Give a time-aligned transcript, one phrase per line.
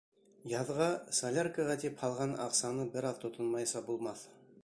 [0.51, 4.29] Яҙға, соляркаға тип һалған аҡсаны бер аҙ тотонмайса булмаҫ.